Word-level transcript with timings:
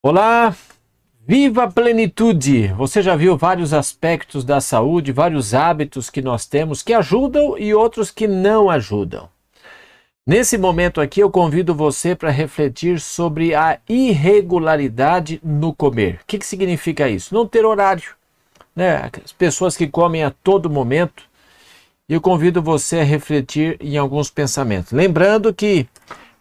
Olá, 0.00 0.54
viva 1.26 1.64
a 1.64 1.68
plenitude! 1.68 2.68
Você 2.74 3.02
já 3.02 3.16
viu 3.16 3.36
vários 3.36 3.74
aspectos 3.74 4.44
da 4.44 4.60
saúde, 4.60 5.10
vários 5.10 5.54
hábitos 5.54 6.08
que 6.08 6.22
nós 6.22 6.46
temos 6.46 6.84
que 6.84 6.94
ajudam 6.94 7.58
e 7.58 7.74
outros 7.74 8.08
que 8.08 8.28
não 8.28 8.70
ajudam. 8.70 9.28
Nesse 10.24 10.56
momento 10.56 11.00
aqui, 11.00 11.18
eu 11.18 11.28
convido 11.28 11.74
você 11.74 12.14
para 12.14 12.30
refletir 12.30 13.00
sobre 13.00 13.56
a 13.56 13.80
irregularidade 13.88 15.40
no 15.42 15.74
comer. 15.74 16.20
O 16.22 16.26
que, 16.28 16.38
que 16.38 16.46
significa 16.46 17.08
isso? 17.08 17.34
Não 17.34 17.44
ter 17.44 17.66
horário. 17.66 18.14
Né? 18.76 19.10
As 19.24 19.32
pessoas 19.32 19.76
que 19.76 19.88
comem 19.88 20.22
a 20.22 20.30
todo 20.30 20.70
momento. 20.70 21.24
Eu 22.08 22.20
convido 22.20 22.62
você 22.62 23.00
a 23.00 23.04
refletir 23.04 23.76
em 23.80 23.96
alguns 23.96 24.30
pensamentos. 24.30 24.92
Lembrando 24.92 25.52
que 25.52 25.88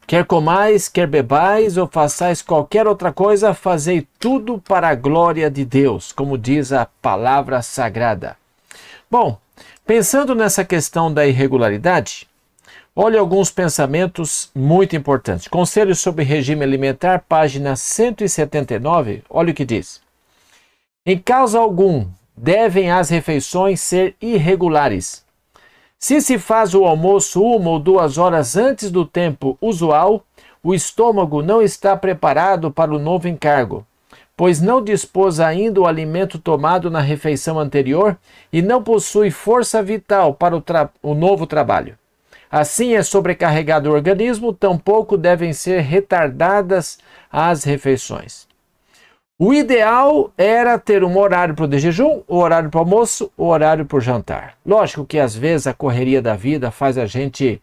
Quer 0.08 0.24
comais, 0.24 0.88
quer 0.88 1.06
bebais 1.06 1.76
ou 1.76 1.86
façais 1.86 2.42
qualquer 2.42 2.88
outra 2.88 3.12
coisa, 3.12 3.54
fazei 3.54 4.08
tudo 4.18 4.58
para 4.58 4.88
a 4.88 4.96
glória 4.96 5.52
de 5.52 5.66
Deus, 5.66 6.14
como 6.14 6.38
diz 6.38 6.72
a 6.72 6.86
palavra 6.86 7.62
sagrada. 7.62 8.38
Bom, 9.12 9.38
pensando 9.86 10.34
nessa 10.34 10.64
questão 10.64 11.14
da 11.14 11.28
irregularidade, 11.28 12.26
olhe 12.96 13.18
alguns 13.18 13.52
pensamentos 13.52 14.50
muito 14.56 14.96
importantes. 14.96 15.50
Conselho 15.50 15.94
sobre 15.94 16.24
regime 16.24 16.64
alimentar, 16.64 17.26
página 17.28 17.76
179, 17.76 19.24
olha 19.30 19.52
o 19.52 19.54
que 19.54 19.66
diz. 19.66 20.02
Em 21.06 21.18
causa 21.18 21.60
algum, 21.60 22.08
devem 22.34 22.90
as 22.92 23.10
refeições 23.10 23.82
ser 23.82 24.16
irregulares 24.22 25.27
se 26.00 26.22
se 26.22 26.38
faz 26.38 26.76
o 26.76 26.86
almoço 26.86 27.42
uma 27.42 27.72
ou 27.72 27.80
duas 27.80 28.18
horas 28.18 28.56
antes 28.56 28.92
do 28.92 29.04
tempo 29.04 29.58
usual, 29.60 30.24
o 30.64 30.74
estômago 30.74 31.42
não 31.42 31.62
está 31.62 31.98
preparado 31.98 32.72
para 32.72 32.94
o 32.94 33.00
novo 33.00 33.28
encargo, 33.28 33.86
pois 34.36 34.62
não 34.62 34.84
dispôs 34.84 35.40
ainda 35.40 35.82
o 35.82 35.88
alimento 35.88 36.38
tomado 36.38 36.92
na 36.92 37.02
refeição 37.02 37.60
anterior 37.60 38.16
e 38.54 38.62
não 38.62 38.84
possui 38.84 39.32
força 39.32 39.82
vital 39.82 40.34
para 40.34 40.56
o, 40.56 40.64
o 41.02 41.16
novo 41.16 41.48
trabalho. 41.48 41.98
Assim 42.50 42.94
é 42.94 43.04
sobrecarregado 43.04 43.90
o 43.90 43.94
organismo, 43.94 44.54
tampouco 44.54 45.18
devem 45.18 45.52
ser 45.52 45.82
retardadas 45.82 47.00
as 47.32 47.64
refeições. 47.64 48.47
O 49.40 49.54
ideal 49.54 50.34
era 50.36 50.80
ter 50.80 51.04
um 51.04 51.16
horário 51.16 51.54
para 51.54 51.68
o 51.68 51.78
jejum, 51.78 52.24
o 52.28 52.38
horário 52.38 52.72
para 52.72 52.80
o 52.80 52.82
almoço, 52.82 53.32
o 53.38 53.46
horário 53.46 53.86
para 53.86 53.98
o 53.98 54.02
jantar. 54.02 54.58
Lógico 54.66 55.06
que 55.06 55.20
às 55.20 55.36
vezes 55.36 55.68
a 55.68 55.76
correria 55.76 56.20
da 56.24 56.36
vida 56.36 56.72
faz 56.72 56.98
a 56.98 57.06
gente 57.06 57.62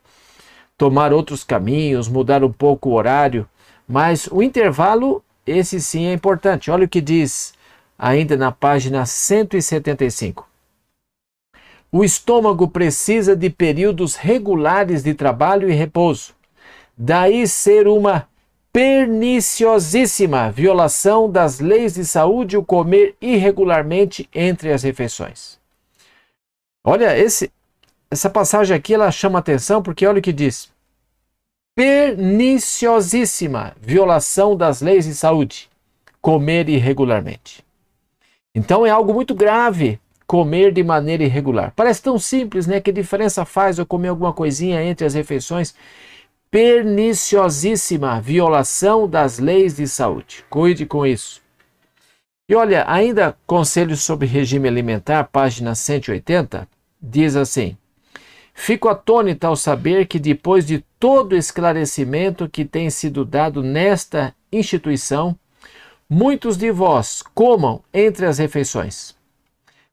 tomar 0.79 1.13
outros 1.13 1.43
caminhos, 1.43 2.09
mudar 2.09 2.45
um 2.45 2.53
pouco 2.53 2.91
o 2.91 2.93
horário, 2.93 3.49
mas 3.89 4.29
o 4.31 4.41
intervalo, 4.41 5.21
esse 5.45 5.81
sim 5.81 6.07
é 6.07 6.13
importante. 6.13 6.71
Olha 6.71 6.85
o 6.85 6.89
que 6.89 7.01
diz 7.01 7.55
ainda 7.99 8.37
na 8.37 8.53
página 8.53 9.05
175. 9.05 10.49
O 11.91 12.05
estômago 12.05 12.69
precisa 12.69 13.35
de 13.35 13.51
períodos 13.51 14.15
regulares 14.15 15.03
de 15.03 15.13
trabalho 15.13 15.69
e 15.69 15.75
repouso. 15.75 16.35
Daí 16.97 17.49
ser 17.49 17.89
uma 17.89 18.29
perniciosíssima 18.75 20.51
violação 20.51 21.31
das 21.31 21.61
leis 21.61 21.95
de 21.95 22.05
saúde 22.05 22.57
o 22.57 22.65
comer 22.65 23.15
irregularmente 23.23 24.29
entre 24.35 24.73
as 24.73 24.83
refeições. 24.83 25.61
Olha, 26.83 27.17
esse, 27.17 27.53
essa 28.11 28.29
passagem 28.29 28.77
aqui 28.77 28.93
ela 28.93 29.13
chama 29.13 29.39
atenção 29.39 29.81
porque 29.81 30.05
olha 30.05 30.19
o 30.19 30.23
que 30.23 30.33
diz. 30.33 30.73
Perniciosíssima 31.77 33.77
violação 33.81 34.57
das 34.57 34.83
leis 34.83 35.05
de 35.05 35.15
saúde, 35.15 35.71
comer 36.21 36.69
irregularmente. 36.69 37.65
Então 38.53 38.85
é 38.85 38.91
algo 38.91 39.15
muito 39.15 39.37
grave 39.37 40.01
comer 40.27 40.73
de 40.73 40.83
maneira 40.83 41.23
irregular. 41.23 41.73
Parece 41.77 42.03
tão 42.03 42.19
simples, 42.19 42.67
né? 42.67 42.81
Que 42.81 42.91
diferença 42.91 43.45
faz 43.45 43.79
eu 43.79 43.87
comer 43.87 44.09
alguma 44.09 44.33
coisinha 44.33 44.83
entre 44.83 45.07
as 45.07 45.15
refeições? 45.15 45.77
Perniciosíssima 46.55 48.21
violação 48.21 49.09
das 49.09 49.41
leis 49.41 49.75
de 49.75 49.89
saúde. 49.89 50.45
Cuide 50.49 50.87
com 50.87 51.05
isso. 51.05 51.43
E 52.49 52.55
olha, 52.55 52.85
ainda 52.87 53.37
Conselhos 53.45 54.03
sobre 54.03 54.29
Regime 54.29 54.69
Alimentar, 54.69 55.25
página 55.25 55.75
180, 55.75 56.69
diz 57.03 57.35
assim: 57.35 57.77
Fico 58.55 58.89
atônita 58.89 59.49
ao 59.49 59.57
saber 59.57 60.07
que, 60.07 60.21
depois 60.21 60.65
de 60.65 60.85
todo 60.97 61.35
esclarecimento 61.35 62.49
que 62.49 62.65
tem 62.65 62.89
sido 62.89 63.25
dado 63.25 63.61
nesta 63.61 64.33
instituição, 64.53 65.37
muitos 66.09 66.57
de 66.57 66.71
vós 66.71 67.21
comam 67.35 67.83
entre 67.93 68.27
as 68.27 68.39
refeições. 68.39 69.17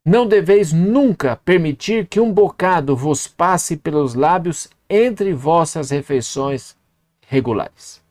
Não 0.06 0.28
deveis 0.28 0.72
nunca 0.72 1.36
permitir 1.38 2.06
que 2.06 2.20
um 2.20 2.32
bocado 2.32 2.96
vos 2.96 3.28
passe 3.28 3.76
pelos 3.76 4.14
lábios 4.14 4.70
entre 4.92 5.34
vossas 5.34 5.90
refeições 5.90 6.76
regulares. 7.26 8.02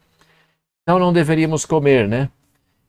Então 0.83 0.99
não 0.99 1.13
deveríamos 1.13 1.67
comer, 1.67 2.09
né? 2.09 2.31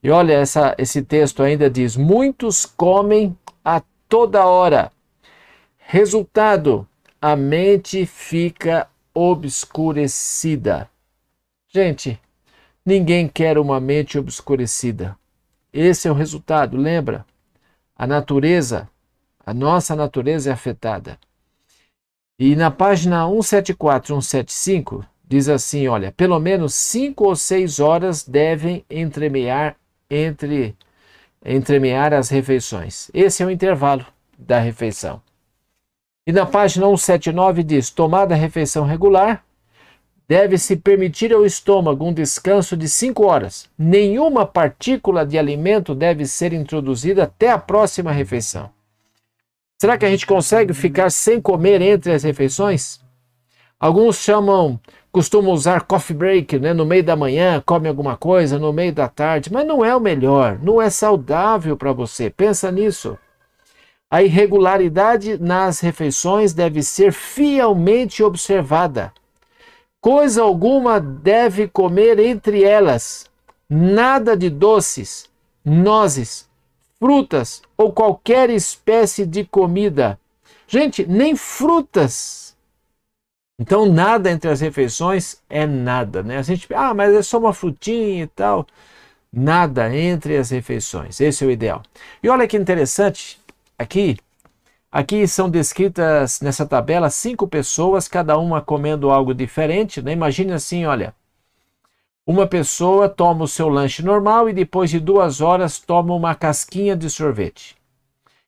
E 0.02 0.09
olha, 0.09 0.34
essa, 0.34 0.74
esse 0.78 1.02
texto 1.02 1.44
ainda 1.44 1.69
diz: 1.69 1.97
muitos 1.97 2.66
comem 2.66 3.38
a 3.63 3.81
toda 4.07 4.46
hora. 4.46 4.91
Resultado: 5.78 6.88
a 7.22 7.35
mente 7.35 8.06
fica 8.06 8.88
obscurecida. 9.13 10.90
Gente, 11.68 12.19
ninguém 12.85 13.28
quer 13.28 13.58
uma 13.58 13.79
mente 13.79 14.18
obscurecida. 14.18 15.18
Esse 15.73 16.08
é 16.08 16.12
o 16.12 16.16
resultado, 16.16 16.78
lembra? 16.78 17.25
A 17.96 18.08
natureza, 18.08 18.90
a 19.46 19.53
nossa 19.53 19.96
natureza 19.96 20.50
é 20.50 20.53
afetada. 20.53 21.19
E 22.44 22.56
na 22.56 22.72
página 22.72 23.24
174 23.28 24.19
175 24.19 25.06
diz 25.28 25.47
assim, 25.47 25.88
olha, 25.88 26.12
pelo 26.12 26.40
menos 26.40 26.74
cinco 26.74 27.25
ou 27.25 27.35
seis 27.35 27.79
horas 27.79 28.24
devem 28.28 28.84
entremear 28.90 29.75
entre 30.09 30.75
entremear 31.46 32.16
as 32.16 32.29
refeições. 32.29 33.12
Esse 33.13 33.44
é 33.44 33.46
o 33.46 33.52
intervalo 33.52 34.03
da 34.40 34.57
refeição. 34.57 35.22
E 36.25 36.31
na 36.31 36.44
página 36.44 36.88
179 36.88 37.62
diz: 37.62 37.91
tomada 37.91 38.34
a 38.34 38.38
refeição 38.38 38.85
regular, 38.85 39.46
deve-se 40.28 40.75
permitir 40.75 41.31
ao 41.31 41.46
estômago 41.46 42.03
um 42.03 42.12
descanso 42.12 42.75
de 42.75 42.90
5 42.90 43.23
horas. 43.23 43.69
Nenhuma 43.78 44.47
partícula 44.47 45.28
de 45.28 45.38
alimento 45.38 45.94
deve 45.94 46.25
ser 46.25 46.53
introduzida 46.53 47.25
até 47.25 47.52
a 47.52 47.59
próxima 47.59 48.12
refeição. 48.12 48.72
Será 49.81 49.97
que 49.97 50.05
a 50.05 50.09
gente 50.11 50.27
consegue 50.27 50.75
ficar 50.75 51.09
sem 51.09 51.41
comer 51.41 51.81
entre 51.81 52.13
as 52.13 52.21
refeições? 52.21 52.99
Alguns 53.79 54.17
chamam, 54.17 54.79
costumam 55.11 55.51
usar 55.53 55.87
coffee 55.87 56.15
break, 56.15 56.59
né? 56.59 56.71
No 56.71 56.85
meio 56.85 57.03
da 57.03 57.15
manhã, 57.15 57.63
come 57.65 57.89
alguma 57.89 58.15
coisa, 58.15 58.59
no 58.59 58.71
meio 58.71 58.93
da 58.93 59.07
tarde, 59.07 59.51
mas 59.51 59.65
não 59.65 59.83
é 59.83 59.95
o 59.95 59.99
melhor, 59.99 60.59
não 60.61 60.79
é 60.79 60.87
saudável 60.87 61.75
para 61.75 61.91
você. 61.93 62.29
Pensa 62.29 62.71
nisso. 62.71 63.17
A 64.07 64.21
irregularidade 64.21 65.41
nas 65.41 65.79
refeições 65.79 66.53
deve 66.53 66.83
ser 66.83 67.11
fielmente 67.11 68.21
observada. 68.21 69.11
Coisa 69.99 70.43
alguma 70.43 70.99
deve 70.99 71.67
comer 71.67 72.19
entre 72.19 72.63
elas. 72.63 73.25
Nada 73.67 74.37
de 74.37 74.47
doces, 74.47 75.27
nozes, 75.65 76.47
frutas 77.01 77.63
ou 77.75 77.91
qualquer 77.91 78.51
espécie 78.51 79.25
de 79.25 79.44
comida. 79.44 80.19
Gente, 80.67 81.03
nem 81.03 81.35
frutas. 81.35 82.56
Então, 83.59 83.88
nada 83.88 84.29
entre 84.29 84.51
as 84.51 84.62
refeições 84.62 85.41
é 85.50 85.66
nada, 85.66 86.22
né? 86.22 86.38
A 86.38 86.44
gente, 86.44 86.72
ah, 86.75 86.94
mas 86.94 87.11
é 87.11 87.23
só 87.23 87.40
uma 87.40 87.53
frutinha 87.53 88.23
e 88.23 88.28
tal. 88.28 88.67
Nada 89.34 89.95
entre 89.95 90.37
as 90.37 90.52
refeições. 90.52 91.20
Esse 91.20 91.43
é 91.43 91.47
o 91.47 91.52
ideal. 91.52 91.81
E 92.22 92.29
olha 92.29 92.47
que 92.47 92.55
interessante, 92.55 93.40
aqui, 93.79 94.17
aqui 94.91 95.28
são 95.28 95.49
descritas 95.49 96.40
nessa 96.40 96.67
tabela 96.67 97.09
cinco 97.09 97.47
pessoas, 97.47 98.08
cada 98.08 98.37
uma 98.37 98.61
comendo 98.61 99.09
algo 99.09 99.34
diferente, 99.34 100.03
né? 100.03 100.11
Imagine 100.11 100.53
assim, 100.53 100.85
olha, 100.85 101.16
uma 102.26 102.46
pessoa 102.46 103.09
toma 103.09 103.46
o 103.46 103.47
seu 103.47 103.68
lanche 103.68 104.03
normal 104.03 104.50
e 104.50 104.53
depois 104.53 104.90
de 104.90 105.00
duas 105.00 105.41
horas 105.41 105.79
toma 105.79 106.14
uma 106.14 106.35
casquinha 106.35 106.96
de 106.96 107.09
sorvete. 107.09 107.76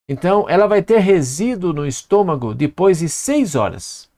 Então, 0.08 0.46
ela 0.48 0.68
vai 0.68 0.82
ter 0.82 1.00
resíduo 1.00 1.74
no 1.74 1.88
estômago 1.88 2.54
depois 2.54 3.00
de 3.00 3.10
seis 3.10 3.56
horas. 3.56 4.10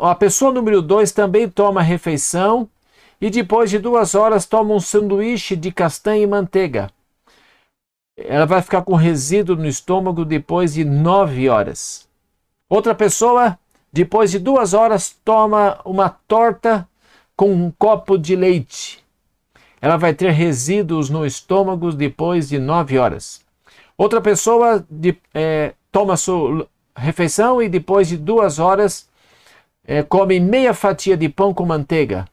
A 0.00 0.14
pessoa 0.14 0.52
número 0.52 0.82
dois 0.82 1.12
também 1.12 1.48
toma 1.48 1.80
refeição 1.80 2.68
e 3.20 3.30
depois 3.30 3.70
de 3.70 3.78
duas 3.78 4.14
horas 4.14 4.44
toma 4.44 4.74
um 4.74 4.80
sanduíche 4.80 5.56
de 5.56 5.72
castanha 5.72 6.22
e 6.22 6.26
manteiga. 6.26 6.90
Ela 8.18 8.44
vai 8.44 8.60
ficar 8.60 8.82
com 8.82 8.94
resíduo 8.94 9.56
no 9.56 9.66
estômago 9.66 10.24
depois 10.24 10.74
de 10.74 10.84
nove 10.84 11.48
horas. 11.48 12.06
Outra 12.68 12.94
pessoa, 12.94 13.58
depois 13.92 14.30
de 14.30 14.38
duas 14.38 14.74
horas, 14.74 15.16
toma 15.24 15.80
uma 15.84 16.08
torta 16.08 16.86
com 17.36 17.52
um 17.52 17.70
copo 17.70 18.16
de 18.16 18.34
leite. 18.34 19.04
ela 19.80 19.96
vai 19.96 20.14
ter 20.14 20.30
resíduos 20.30 21.10
no 21.10 21.26
estômago 21.26 21.92
depois 21.92 22.48
de 22.48 22.58
9 22.58 22.98
horas. 22.98 23.44
Outra 23.96 24.20
pessoa 24.20 24.84
de, 24.90 25.16
é, 25.34 25.74
toma 25.92 26.16
sua 26.16 26.66
refeição 26.96 27.62
e 27.62 27.68
depois 27.68 28.08
de 28.08 28.16
duas 28.16 28.58
horas 28.58 29.08
é, 29.86 30.02
come 30.02 30.40
meia 30.40 30.74
fatia 30.74 31.16
de 31.16 31.28
pão 31.28 31.52
com 31.52 31.64
manteiga 31.64 32.26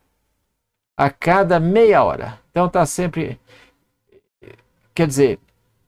a 0.98 1.10
cada 1.10 1.60
meia 1.60 2.04
hora. 2.04 2.40
Então 2.52 2.68
está 2.68 2.86
sempre, 2.86 3.40
quer 4.94 5.08
dizer, 5.08 5.40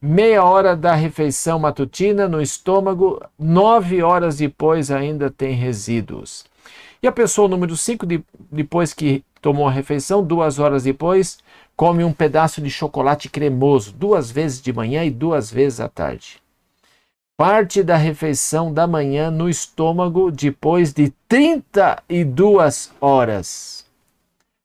meia 0.01 0.43
hora 0.43 0.75
da 0.75 0.93
refeição 0.93 1.59
matutina 1.59 2.27
no 2.27 2.41
estômago, 2.41 3.21
nove 3.37 4.01
horas 4.01 4.37
depois 4.37 4.91
ainda 4.91 5.29
tem 5.29 5.53
resíduos. 5.53 6.45
E 7.05 7.07
a 7.07 7.11
pessoa 7.11 7.47
número 7.47 7.77
5, 7.77 8.03
de, 8.03 8.23
depois 8.51 8.91
que 8.91 9.23
tomou 9.39 9.67
a 9.67 9.71
refeição, 9.71 10.23
duas 10.23 10.57
horas 10.57 10.85
depois, 10.85 11.37
come 11.75 12.03
um 12.03 12.11
pedaço 12.11 12.59
de 12.59 12.71
chocolate 12.71 13.29
cremoso, 13.29 13.93
duas 13.93 14.31
vezes 14.31 14.59
de 14.59 14.73
manhã 14.73 15.05
e 15.05 15.11
duas 15.11 15.51
vezes 15.51 15.79
à 15.79 15.87
tarde. 15.87 16.41
Parte 17.37 17.83
da 17.83 17.95
refeição 17.95 18.73
da 18.73 18.87
manhã 18.87 19.29
no 19.29 19.47
estômago 19.47 20.31
depois 20.31 20.93
de 20.93 21.13
32 21.29 22.91
horas. 22.99 23.85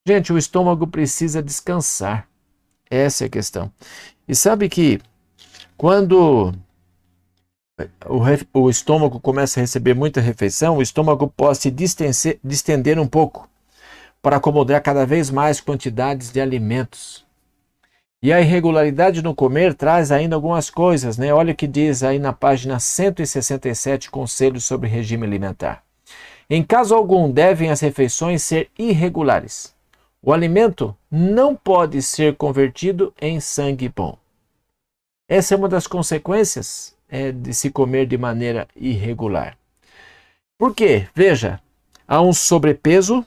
Gente, 0.09 0.33
o 0.33 0.39
estômago 0.39 0.87
precisa 0.87 1.43
descansar. 1.43 2.27
Essa 2.91 3.25
é 3.25 3.27
a 3.27 3.31
questão. 3.31 3.71
E 4.27 4.35
sabe 4.35 4.71
que 4.71 4.99
quando 5.77 6.55
o, 8.07 8.61
o 8.61 8.71
estômago 8.71 9.21
começa 9.21 9.61
a 9.61 9.63
receber 9.63 9.95
muita 9.95 10.21
refeição, 10.21 10.77
o 10.77 10.83
estômago 10.83 11.29
pode 11.29 11.59
se 11.59 11.71
distender, 11.71 12.39
distender 12.43 12.99
um 12.99 13.07
pouco 13.07 13.49
para 14.23 14.37
acomodar 14.37 14.83
cada 14.83 15.07
vez 15.07 15.31
mais 15.31 15.61
quantidades 15.61 16.31
de 16.31 16.41
alimentos. 16.41 17.25
E 18.23 18.33
a 18.33 18.41
irregularidade 18.41 19.23
no 19.23 19.35
comer 19.35 19.73
traz 19.73 20.13
ainda 20.13 20.37
algumas 20.37 20.69
coisas, 20.69 21.17
né? 21.17 21.33
Olha 21.33 21.53
o 21.53 21.57
que 21.57 21.67
diz 21.67 22.03
aí 22.03 22.19
na 22.19 22.35
página 22.35 22.79
167, 22.79 24.11
Conselhos 24.11 24.65
sobre 24.65 24.91
Regime 24.91 25.25
Alimentar. 25.25 25.83
Em 26.49 26.63
caso 26.63 26.95
algum, 26.95 27.31
devem 27.31 27.71
as 27.71 27.81
refeições 27.81 28.43
ser 28.43 28.69
irregulares. 28.79 29.75
O 30.23 30.35
alimento 30.35 30.95
não 31.11 31.57
pode 31.57 32.03
ser 32.03 32.37
convertido 32.37 33.15
em 33.19 33.41
sangue 33.41 33.89
bom. 33.89 34.19
Essa 35.27 35.55
é 35.55 35.57
uma 35.57 35.69
das 35.69 35.87
consequências 35.87 36.95
é, 37.11 37.33
de 37.33 37.53
se 37.53 37.71
comer 37.71 38.07
de 38.07 38.17
maneira 38.17 38.69
irregular. 38.77 39.57
Por 40.59 40.75
quê? 40.75 41.09
Veja, 41.15 41.61
há 42.07 42.21
um 42.21 42.33
sobrepeso, 42.33 43.25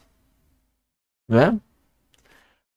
né? 1.29 1.59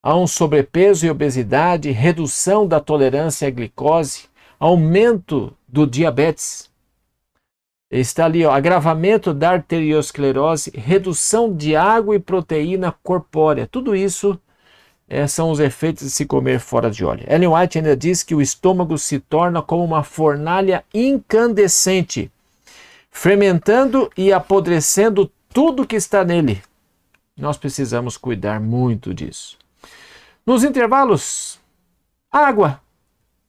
há 0.03 0.17
um 0.17 0.27
sobrepeso 0.27 1.05
e 1.05 1.11
obesidade, 1.11 1.91
redução 1.91 2.67
da 2.67 2.79
tolerância 2.79 3.49
à 3.49 3.51
glicose, 3.51 4.29
aumento 4.59 5.53
do 5.67 5.87
diabetes. 5.87 6.71
Está 7.91 8.25
ali, 8.25 8.45
ó, 8.45 8.53
agravamento 8.53 9.35
da 9.35 9.51
arteriosclerose, 9.51 10.71
redução 10.75 11.53
de 11.53 11.75
água 11.75 12.17
e 12.17 12.21
proteína 12.21 12.93
corpórea. 13.03 13.67
Tudo 13.67 13.95
isso 13.95 14.41
é, 15.09 15.27
são 15.27 15.51
os 15.51 15.61
efeitos 15.61 16.05
de 16.05 16.11
se 16.11 16.27
comer 16.27 16.59
fora 16.59 16.91
de 16.91 17.05
óleo. 17.05 17.25
Ellen 17.29 17.49
White 17.49 17.79
ainda 17.79 17.97
diz 17.97 18.23
que 18.23 18.35
o 18.35 18.41
estômago 18.41 18.99
se 18.99 19.21
torna 19.21 19.63
como 19.63 19.85
uma 19.85 20.03
fornalha 20.03 20.85
incandescente, 20.93 22.31
fermentando 23.11 24.11
e 24.17 24.33
apodrecendo 24.33 25.31
tudo 25.53 25.87
que 25.87 25.97
está 25.97 26.25
nele. 26.25 26.63
Nós 27.37 27.57
precisamos 27.57 28.17
cuidar 28.17 28.61
muito 28.61 29.15
disso. 29.15 29.57
Nos 30.45 30.65
intervalos, 30.65 31.61
água. 32.31 32.81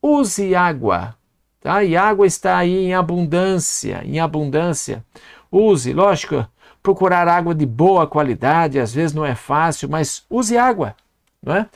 Use 0.02 0.54
água. 0.54 1.16
Tá? 1.60 1.84
E 1.84 1.98
água 1.98 2.28
está 2.28 2.58
aí 2.58 2.86
em 2.86 2.94
abundância, 2.94 4.02
em 4.06 4.20
abundância. 4.20 5.04
Use, 5.52 5.92
lógico, 5.92 6.46
procurar 6.84 7.28
água 7.28 7.56
de 7.56 7.66
boa 7.66 8.06
qualidade, 8.06 8.80
às 8.80 8.94
vezes 8.94 9.14
não 9.14 9.26
é 9.26 9.36
fácil, 9.36 9.90
mas 9.90 10.26
use 10.30 10.58
água. 10.58 10.96
Não 11.44 11.56
é? 11.56 11.70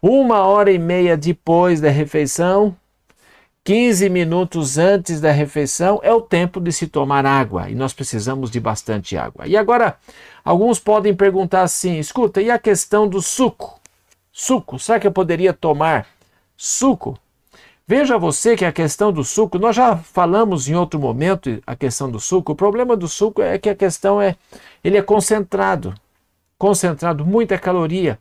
Uma 0.00 0.46
hora 0.46 0.70
e 0.70 0.78
meia 0.78 1.16
depois 1.16 1.80
da 1.80 1.90
refeição, 1.90 2.76
15 3.64 4.08
minutos 4.08 4.78
antes 4.78 5.20
da 5.20 5.30
refeição 5.30 6.00
é 6.02 6.10
o 6.12 6.22
tempo 6.22 6.60
de 6.60 6.72
se 6.72 6.86
tomar 6.86 7.26
água 7.26 7.68
e 7.68 7.74
nós 7.74 7.92
precisamos 7.92 8.50
de 8.50 8.58
bastante 8.58 9.16
água. 9.16 9.46
E 9.46 9.56
agora, 9.56 9.98
alguns 10.44 10.78
podem 10.78 11.14
perguntar 11.14 11.62
assim: 11.62 11.98
escuta, 11.98 12.40
e 12.40 12.50
a 12.50 12.58
questão 12.58 13.06
do 13.06 13.20
suco? 13.20 13.78
Suco, 14.32 14.78
será 14.78 14.98
que 14.98 15.06
eu 15.06 15.12
poderia 15.12 15.52
tomar 15.52 16.06
suco? 16.56 17.18
Veja 17.86 18.16
você 18.16 18.54
que 18.54 18.64
a 18.64 18.72
questão 18.72 19.12
do 19.12 19.24
suco, 19.24 19.58
nós 19.58 19.74
já 19.74 19.96
falamos 19.96 20.68
em 20.68 20.74
outro 20.74 21.00
momento 21.00 21.60
a 21.66 21.74
questão 21.74 22.10
do 22.10 22.20
suco. 22.20 22.52
O 22.52 22.56
problema 22.56 22.96
do 22.96 23.08
suco 23.08 23.42
é 23.42 23.58
que 23.58 23.68
a 23.68 23.74
questão 23.74 24.20
é, 24.20 24.36
ele 24.84 24.96
é 24.96 25.02
concentrado, 25.02 25.94
concentrado, 26.58 27.24
muita 27.24 27.58
caloria. 27.58 28.18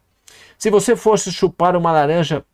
Se 0.57 0.69
você 0.69 0.95
fosse 0.95 1.31
chupar 1.31 1.75
uma 1.75 1.91
laranja, 1.91 2.45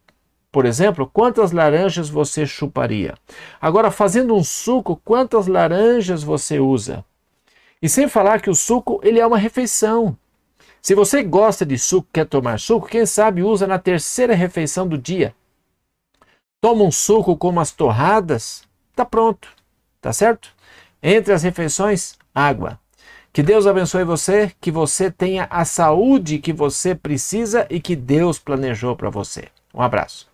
por 0.51 0.65
exemplo, 0.65 1.09
quantas 1.11 1.51
laranjas 1.51 2.09
você 2.09 2.45
chuparia? 2.45 3.15
Agora, 3.59 3.89
fazendo 3.89 4.35
um 4.35 4.43
suco, 4.43 5.01
quantas 5.03 5.47
laranjas 5.47 6.21
você 6.21 6.59
usa? 6.59 7.03
E 7.81 7.89
sem 7.89 8.07
falar 8.07 8.41
que 8.41 8.49
o 8.49 8.55
suco 8.55 8.99
ele 9.03 9.19
é 9.19 9.25
uma 9.25 9.37
refeição. 9.37 10.15
Se 10.81 10.93
você 10.93 11.23
gosta 11.23 11.65
de 11.65 11.77
suco, 11.77 12.07
quer 12.13 12.25
tomar 12.25 12.59
suco, 12.59 12.87
quem 12.87 13.05
sabe 13.05 13.41
usa 13.41 13.65
na 13.65 13.79
terceira 13.79 14.35
refeição 14.35 14.87
do 14.87 14.97
dia. 14.97 15.33
Toma 16.61 16.83
um 16.83 16.91
suco 16.91 17.35
com 17.35 17.49
umas 17.49 17.71
torradas, 17.71 18.63
tá 18.95 19.03
pronto, 19.03 19.49
tá 19.99 20.13
certo? 20.13 20.53
Entre 21.01 21.33
as 21.33 21.41
refeições, 21.41 22.17
água. 22.33 22.79
Que 23.33 23.41
Deus 23.41 23.65
abençoe 23.65 24.03
você, 24.03 24.51
que 24.61 24.69
você 24.69 25.09
tenha 25.09 25.47
a 25.49 25.65
saúde 25.65 26.37
que 26.37 26.53
você 26.53 26.93
precisa 26.93 27.65
e 27.67 27.81
que 27.81 27.95
Deus 27.95 28.37
planejou 28.37 28.95
para 28.95 29.09
você. 29.09 29.45
Um 29.73 29.81
abraço. 29.81 30.32